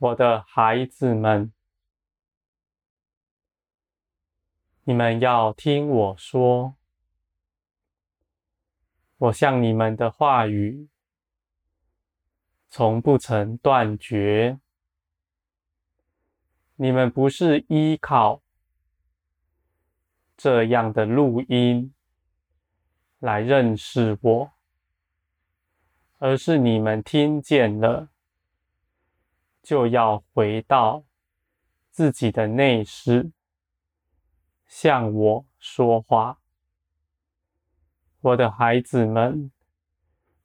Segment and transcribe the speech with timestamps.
[0.00, 1.52] 我的孩子们，
[4.84, 6.76] 你们要听我说。
[9.16, 10.88] 我向你们的话语，
[12.68, 14.60] 从不曾断绝。
[16.76, 18.40] 你们不是依靠
[20.36, 21.92] 这样的录音
[23.18, 24.52] 来认识我，
[26.18, 28.10] 而是你们听见了，
[29.68, 31.04] 就要回到
[31.90, 33.32] 自己的内室，
[34.64, 36.40] 向我说话。
[38.22, 39.52] 我的孩子们，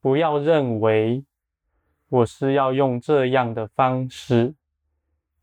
[0.00, 1.24] 不要认为
[2.08, 4.56] 我是要用这样的方式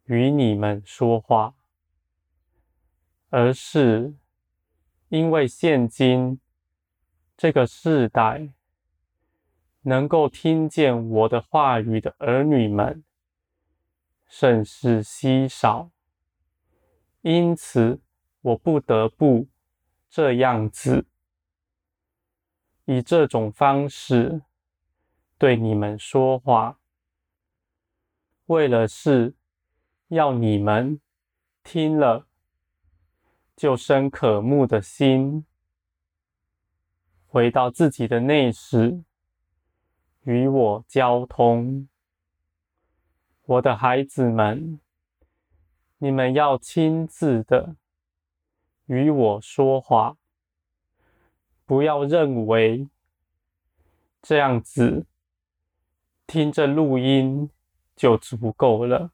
[0.04, 1.56] 与你们说话，
[3.30, 4.14] 而是
[5.08, 6.42] 因为现今
[7.38, 8.50] 这个世代
[9.84, 13.06] 能够听见我的话语的儿女们
[14.34, 15.92] 甚是稀少，
[17.20, 18.00] 因此
[18.40, 19.50] 我不得不
[20.10, 21.06] 这样子。
[22.86, 24.44] 以这种方式
[25.38, 26.80] 对你们说话，
[28.46, 29.36] 为了是
[30.08, 31.02] 要你们
[31.62, 32.26] 听了
[33.58, 35.46] 就生渴慕的心，
[37.28, 39.04] 回到自己的内室，
[40.24, 41.90] 与我交通。
[43.52, 44.80] 我的孩子们，
[45.98, 47.76] 你们要亲自的
[48.86, 50.16] 与我说话。
[51.66, 52.88] 不要认为
[54.22, 55.06] 这样子
[56.26, 57.50] 听着录音
[57.94, 59.12] 就足够了，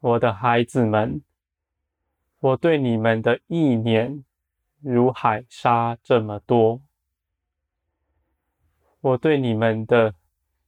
[0.00, 1.22] 我的孩子们，
[2.40, 4.24] 我对你们的意念
[4.80, 6.82] 如海沙这么多，
[9.00, 10.16] 我对你们的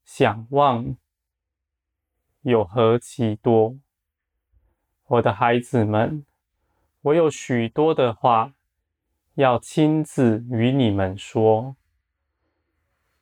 [0.04, 0.96] 想望
[2.48, 3.76] 有何其多，
[5.08, 6.24] 我的孩子们，
[7.00, 8.54] 我有许多的话。
[9.34, 11.76] 要亲自与你们说，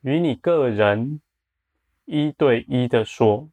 [0.03, 1.21] 与你个人
[2.05, 3.49] 一对一的说，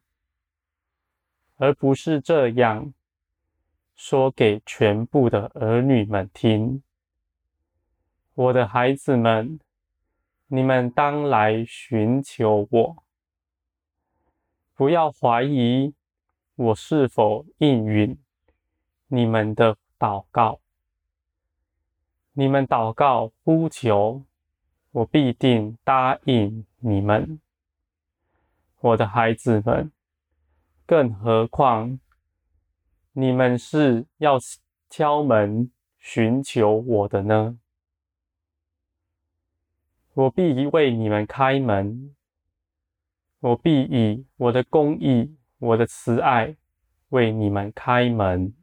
[1.56, 2.92] 而不是这样
[3.96, 6.82] 说给全部的儿女们听。
[8.34, 9.58] 我的孩子们，
[10.46, 13.04] 你们当来寻求我，
[14.82, 15.94] 不要怀疑
[16.56, 18.18] 我是否应允
[19.06, 20.58] 你们的祷告。
[22.32, 24.24] 你们祷告呼求，
[24.90, 27.38] 我必定答应你们，
[28.80, 29.92] 我的孩子们。
[30.84, 32.00] 更何况，
[33.12, 34.36] 你们是要
[34.90, 37.56] 敲门寻求我的呢？
[40.14, 42.16] 我必为你们开门，
[43.42, 46.56] 我必以我的公义、我的慈爱
[47.08, 48.54] 为你们开门，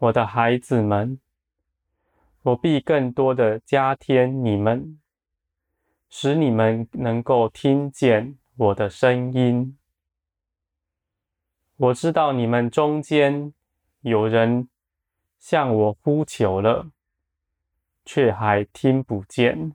[0.00, 1.20] 我的孩子们。
[2.42, 5.00] 我必更多的加添你们，
[6.08, 9.78] 使你们能够听见我的声音。
[11.76, 13.54] 我知道你们中间
[14.00, 14.68] 有人
[15.38, 16.90] 向我呼求了，
[18.04, 19.72] 却还听不见，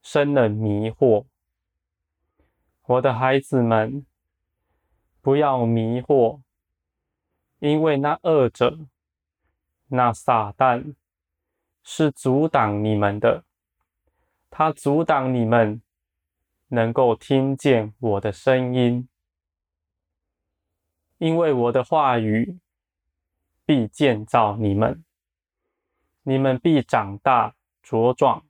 [0.00, 1.26] 生了迷惑。
[2.88, 4.04] 我的孩子们，
[5.20, 6.40] 不要迷惑，
[7.58, 8.78] 因为那恶者，
[9.88, 10.94] 那撒旦。
[11.90, 13.44] 是阻挡你们的，
[14.50, 15.80] 他阻挡你们
[16.66, 19.08] 能够听见我的声音，
[21.16, 22.58] 因为我的话语
[23.64, 25.02] 必建造你们，
[26.24, 28.44] 你们必长大茁壮，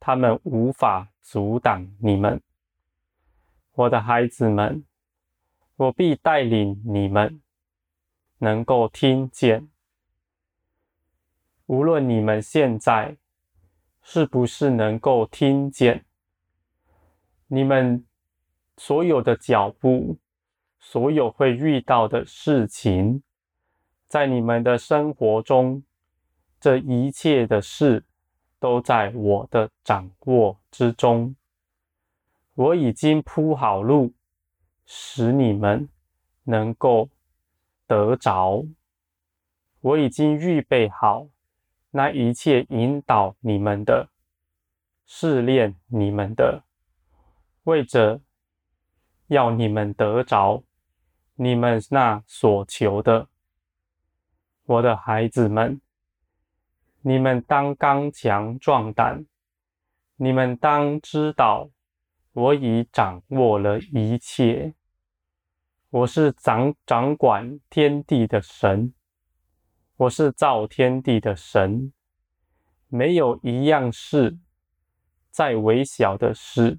[0.00, 2.42] 他们无法阻挡你们，
[3.72, 4.84] 我的孩子们，
[5.76, 7.40] 我必带领你们
[8.38, 9.68] 能够听见。
[11.66, 13.16] 无论你们现在
[14.02, 16.04] 是不是能够听见，
[17.46, 18.04] 你们
[18.76, 20.18] 所有的脚步，
[20.80, 23.22] 所有会遇到的事情，
[24.08, 25.84] 在你们的生活中，
[26.58, 28.04] 这一切的事
[28.58, 31.36] 都在我的掌握之中。
[32.54, 34.12] 我已经铺好路，
[34.84, 35.88] 使你们
[36.44, 37.08] 能够
[37.86, 38.64] 得着。
[39.80, 41.28] 我已经预备好。
[41.92, 44.10] 那一切引导你们的、
[45.06, 46.62] 试炼你们的，
[47.64, 48.20] 为着
[49.26, 50.62] 要你们得着
[51.34, 53.26] 你们那所求的，
[54.66, 55.80] 我的孩子们，
[57.00, 59.26] 你们当刚强壮胆，
[60.14, 61.70] 你们当知道，
[62.32, 64.74] 我已掌握了一切。
[65.90, 68.94] 我是掌掌管天地的神，
[69.96, 71.92] 我是造天地的神，
[72.86, 74.38] 没有一样事，
[75.30, 76.78] 再微小的事，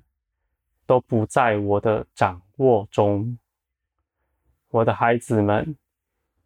[0.86, 3.38] 都不在我的掌握中。
[4.70, 5.76] 我的孩子们，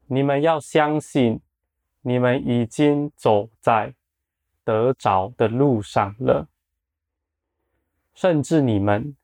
[0.08, 1.40] 你们要相信，
[2.02, 3.94] 你们已经走在
[4.64, 6.50] 得着的路上了，
[8.26, 9.16] 甚至你们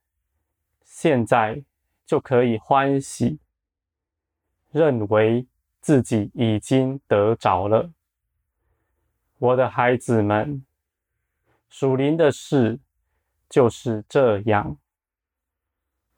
[0.83, 1.63] 现在。
[2.06, 3.39] 就可以欢喜，
[4.69, 5.48] 认为
[5.80, 7.94] 自己已经得着了。
[9.38, 10.65] 我的孩子们，
[11.69, 12.81] 属灵的事
[13.50, 14.77] 就是这样。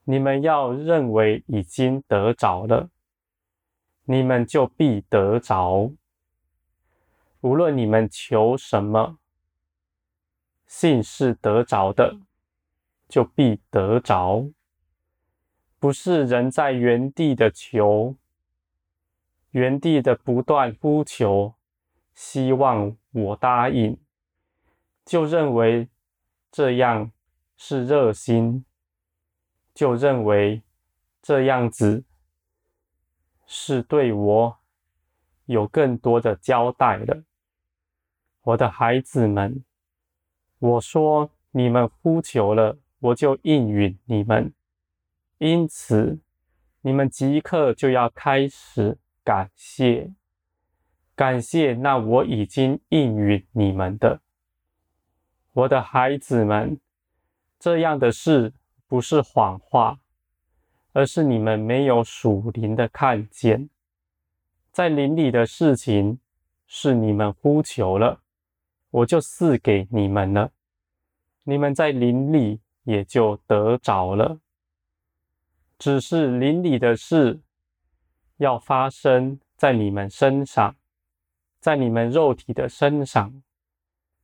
[0.06, 2.90] 你们要认为已经得着了，
[4.06, 5.94] 你们就必得着。
[7.42, 9.20] 无论你们求什么，
[10.66, 12.18] 信是得着的，
[13.14, 14.50] 就必得着。
[15.78, 18.16] 不是人在原地的求，
[19.52, 21.54] 原地的不断呼求，
[22.16, 24.00] 希望我答应，
[25.06, 25.88] 就认为
[26.52, 27.12] 这样
[27.56, 28.66] 是热心，
[29.76, 30.64] 就认为
[31.22, 32.04] 这样子
[33.46, 34.58] 是对我
[35.46, 37.24] 有更多的交代了。
[38.42, 39.64] 我的孩子们，
[40.58, 44.54] 我说你们呼求了，我就应允你们。
[45.38, 46.20] 因此，
[46.82, 50.14] 你们即刻就要开始感谢，
[51.14, 54.22] 感谢那我已经应允你们的，
[55.52, 56.80] 我的孩子们。
[57.60, 58.54] 这样的事
[58.88, 60.00] 不是谎话，
[60.92, 63.70] 而是你们没有属灵的看见。
[64.72, 66.20] 在灵里的事情
[66.68, 68.22] 是你们呼求了，
[68.90, 70.52] 我就赐给你们了。
[71.44, 74.40] 你们在灵里也就得着了。
[75.78, 77.42] 只是邻里的事
[78.38, 80.76] 要发生在你们身上，
[81.60, 83.42] 在你们肉体的身上，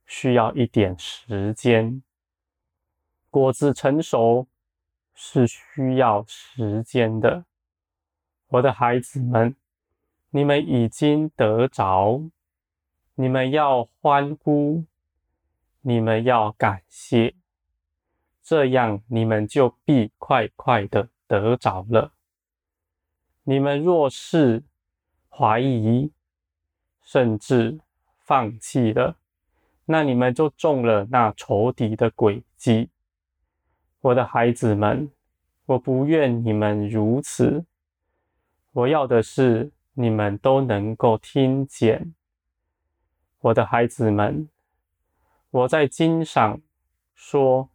[0.05, 2.01] 需要一点时间。
[3.29, 4.47] 果子成熟
[5.13, 7.45] 是需要时间的。
[8.47, 9.55] 我的孩子们，
[10.31, 12.23] 你们已经得着，
[13.15, 14.85] 你们要欢呼，
[15.81, 17.35] 你们要感谢，
[18.49, 21.07] 这样你们就必快快的。
[21.27, 22.11] 得着了。
[23.43, 24.63] 你们若是
[25.29, 26.11] 怀疑，
[27.03, 27.79] 甚至
[28.17, 29.15] 放弃了，
[29.85, 32.89] 那你们就中了那仇敌的诡计。
[34.01, 35.11] 我的孩子们，
[35.67, 37.63] 我不愿你们如此。
[38.71, 42.15] 我要的是你们都能够听见。
[43.41, 44.49] 我的孩子们，
[45.51, 46.59] 我在经上
[47.13, 47.69] 说，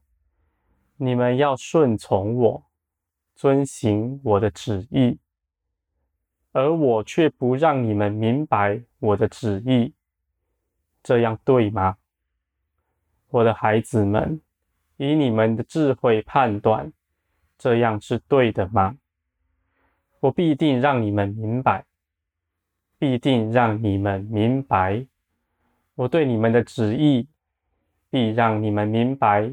[0.96, 2.64] 你们要顺从我。
[3.36, 5.18] 遵行我的旨意，
[6.52, 9.92] 而我却不让你们明白我的旨意，
[11.02, 11.96] 这样对吗？
[13.30, 14.40] 我的孩子们，
[14.98, 16.92] 以你们的智慧判断，
[17.58, 18.96] 这样是对的吗？
[20.20, 21.84] 我必定让你们明白，
[22.98, 25.04] 必定让你们明白，
[25.96, 27.26] 我对你们的旨意，
[28.10, 29.52] 必让你们明白，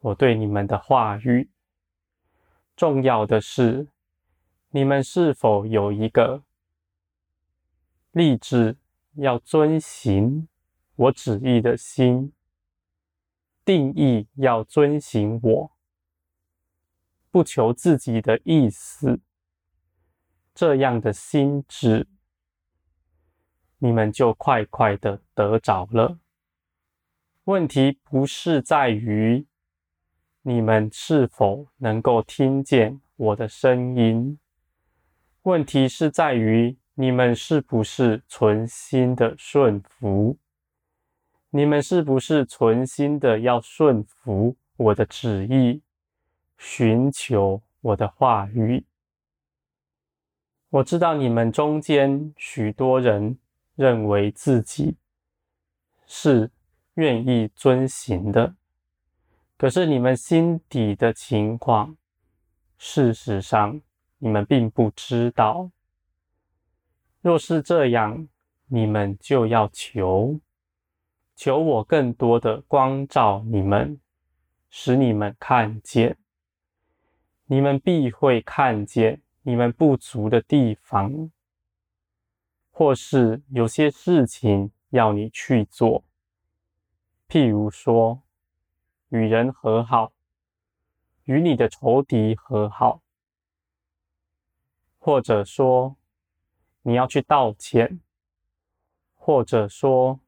[0.00, 1.50] 我对你们的话语。
[2.76, 3.88] 重要的是，
[4.70, 6.44] 你们是否有一个
[8.12, 8.76] 立志
[9.14, 10.46] 要遵行
[10.94, 12.32] 我旨意的心？
[13.64, 15.72] 定义要遵行我，
[17.32, 19.18] 不求自己的意思，
[20.54, 22.06] 这样的心志，
[23.78, 26.20] 你们就快快的得着了。
[27.42, 29.47] 问题不是在于。
[30.48, 34.38] 你们是否能够听见我的声音？
[35.42, 40.38] 问题是在于你们是不是存心的顺服？
[41.50, 45.82] 你们是不是存心的要顺服我的旨意，
[46.56, 48.86] 寻求我的话语？
[50.70, 53.36] 我知道你们中间许多人
[53.74, 54.96] 认为自己
[56.06, 56.50] 是
[56.94, 58.54] 愿意遵行的。
[59.58, 61.96] 可是你们心底的情况，
[62.78, 63.80] 事实上
[64.18, 65.72] 你们并不知道。
[67.20, 68.28] 若是这样，
[68.68, 70.38] 你们就要求，
[71.34, 73.98] 求我更多的光照你们，
[74.70, 76.16] 使你们看见。
[77.46, 81.32] 你们必会看见你们不足的地方，
[82.70, 86.04] 或是有些事情要你去做，
[87.28, 88.22] 譬如说。
[89.08, 90.12] 与人和好，
[91.24, 93.00] 与你的仇敌和好，
[94.98, 95.96] 或者说
[96.82, 98.00] 你要去道歉，
[99.14, 100.20] 或者说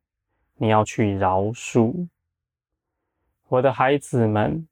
[0.56, 2.08] 你要去饶恕。
[3.48, 4.68] 我的孩子们，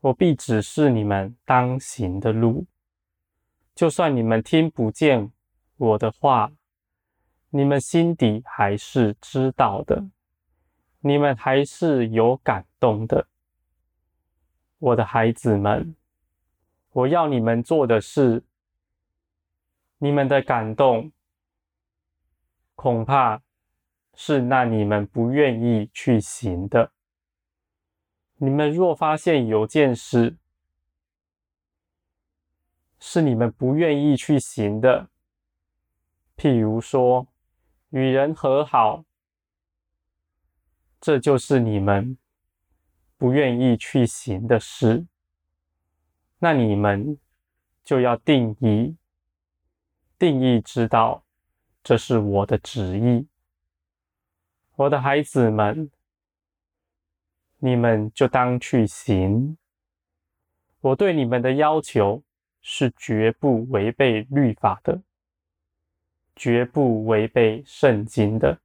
[0.00, 2.66] 我必指示你们当行的路。
[3.74, 5.30] 就算你们听不见
[5.76, 6.52] 我的话，
[7.50, 10.08] 你们心底还是知道的，
[11.06, 13.28] 你们还是有感动的。
[14.80, 15.94] 我的孩子们，
[16.90, 18.42] 我要你们做的事，
[19.98, 21.12] 你们的感动，
[22.74, 23.40] 恐怕
[24.14, 26.90] 是那你们不愿意去行的。
[28.38, 30.36] 你们若发现有件事
[32.98, 35.08] 是你们不愿意去行的，
[36.36, 37.28] 譬如说
[37.90, 39.04] 与人和好，
[41.06, 42.18] 这就是你们
[43.16, 45.06] 不愿意去行的事，
[46.40, 47.16] 那你们
[47.84, 48.96] 就要定义，
[50.18, 51.22] 定义知道
[51.84, 53.28] 这是我的旨意，
[54.74, 55.88] 我的孩子们，
[57.58, 59.56] 你们就当去行。
[60.80, 62.20] 我对你们的要求
[62.62, 65.00] 是绝不违背律法的，
[66.34, 68.58] 绝不违背圣经的。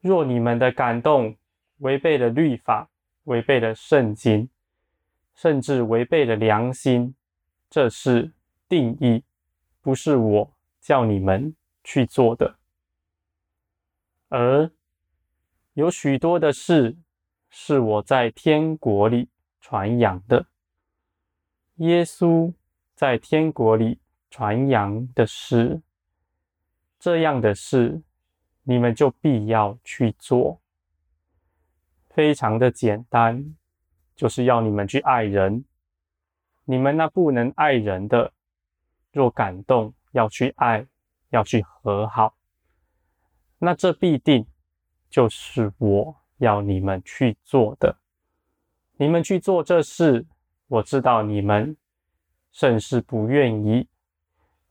[0.00, 1.36] 若你们的感动
[1.84, 2.88] 违背了律法，
[3.24, 4.48] 违背了圣经，
[5.34, 7.14] 甚至违背了良心，
[7.68, 8.32] 这是
[8.66, 9.22] 定义，
[9.82, 12.56] 不是我叫你们去做的。
[14.28, 14.70] 而
[15.74, 16.96] 有许多的事
[17.50, 19.28] 是我在天国里
[19.60, 20.46] 传扬的，
[21.76, 22.50] 耶稣
[22.94, 24.00] 在天国里
[24.30, 25.82] 传扬的事，
[26.98, 28.00] 这样的事，
[28.62, 30.62] 你们就必要去做。
[32.14, 33.56] 非常的简单，
[34.14, 35.64] 就是要你们去爱人。
[36.64, 38.32] 你们那不能爱人的，
[39.12, 40.86] 若感动要去爱，
[41.30, 42.36] 要去和好，
[43.58, 44.46] 那这必定
[45.10, 47.96] 就是我要你们去做的。
[48.96, 50.24] 你们去做这事，
[50.68, 51.76] 我知道你们
[52.52, 53.88] 甚是不愿意，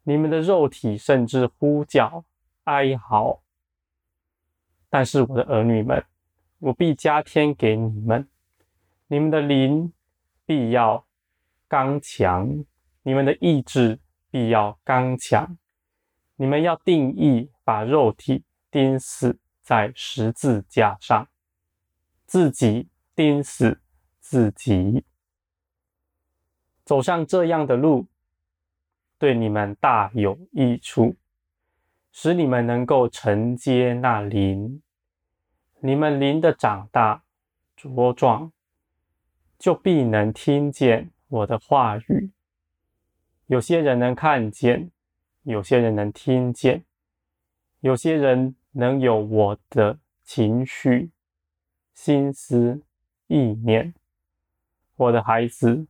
[0.03, 2.23] 你们的肉体甚至呼叫
[2.63, 3.43] 哀嚎，
[4.89, 6.01] 但是我的儿女们。
[6.63, 8.25] 我必加添给你们，
[9.07, 9.91] 你们的灵
[10.45, 11.05] 必要
[11.67, 12.63] 刚强，
[13.01, 13.99] 你们的意志
[14.31, 15.57] 必要刚强。
[16.37, 21.27] 你们要定义，把肉体钉死在十字架上，
[22.25, 23.81] 自己钉死
[24.21, 25.03] 自己，
[26.85, 28.07] 走上这样的路，
[29.17, 31.17] 对你们大有益处，
[32.13, 34.81] 使你们能够承接那灵。
[35.85, 37.23] 你们灵的长大
[37.77, 38.53] 茁壮，
[39.59, 42.31] 就必能听见我的话语。
[43.47, 44.91] 有些人能看见，
[45.41, 46.85] 有些人能听见，
[47.81, 51.11] 有些人能有我的情绪、
[51.93, 52.81] 心思、
[53.27, 53.93] 意念。
[54.95, 55.85] 我的孩子，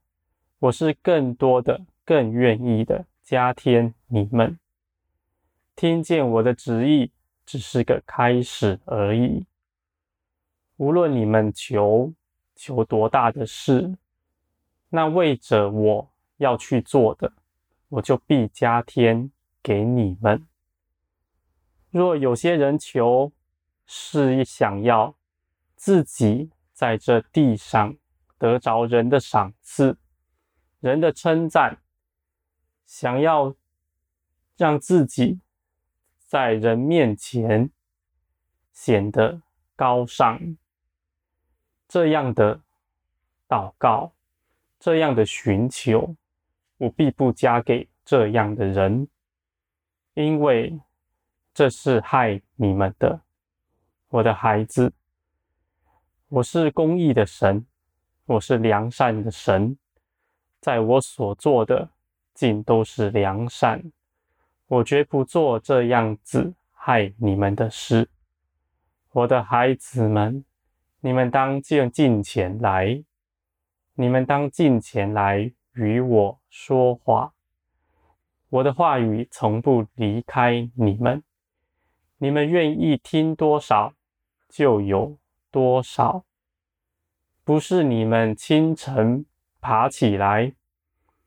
[0.57, 4.57] 我是更多的、更愿意的加添你们。
[5.75, 7.11] 听见我的旨意，
[7.45, 9.45] 只是个开始而已。
[10.77, 12.13] 无论你们求
[12.55, 13.97] 求多大的事，
[14.89, 17.31] 那为着我要去做的，
[17.89, 20.45] 我就必加添给你们。
[21.89, 23.31] 若有些人求，
[23.85, 25.15] 是想要
[25.75, 27.95] 自己在这地上
[28.37, 29.97] 得着人的赏赐、
[30.79, 31.81] 人的称赞，
[32.85, 33.55] 想要
[34.57, 35.39] 让自己
[36.17, 37.69] 在人面前
[38.71, 39.41] 显得
[39.75, 40.57] 高尚。
[41.93, 42.59] 这样的
[43.47, 44.11] 祷告，
[44.79, 46.15] 这样的寻求，
[46.77, 49.07] 我必不加给这样的人，
[50.15, 50.79] 因为
[51.53, 53.21] 这是害你们的，
[54.09, 54.91] 我的孩子。
[56.29, 57.63] 我是公义的神，
[58.25, 59.77] 我是良善的神，
[60.59, 61.87] 在我所做的
[62.33, 63.91] 尽都是良善，
[64.65, 68.09] 我绝不做这样子害你们的事，
[69.11, 70.43] 我的孩子们。
[71.05, 73.03] 你们当就近前来，
[73.95, 77.33] 你们当近前来与我说话。
[78.47, 81.21] 我的话语从不离开你们，
[82.19, 83.93] 你们愿意听多少
[84.47, 85.17] 就有
[85.51, 86.23] 多少。
[87.43, 89.25] 不是你们清晨
[89.59, 90.53] 爬起来，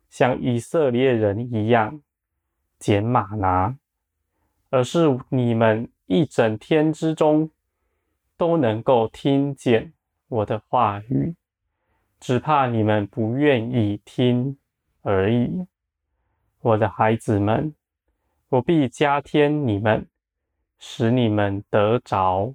[0.08, 2.00] 像以色列人一样
[2.78, 3.76] 捡马拿，
[4.70, 7.50] 而是你们一整天之中。
[8.36, 9.92] 都能够听见
[10.28, 11.34] 我的话语，
[12.20, 14.58] 只怕你们不愿意听
[15.02, 15.66] 而已。
[16.60, 17.74] 我的孩子们，
[18.48, 20.08] 我必加添你们，
[20.78, 22.54] 使你们得着。